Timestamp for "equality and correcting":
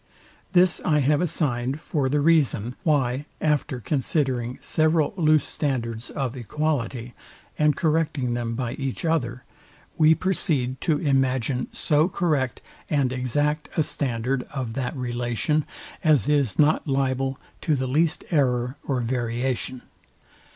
6.35-8.33